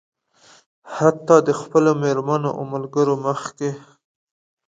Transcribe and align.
حتيٰ 0.95 1.37
د 1.47 1.49
خپلو 1.61 1.91
مېرمنو 2.03 2.49
او 2.57 2.63
ملګرو 2.73 3.15
مخکې. 3.25 3.69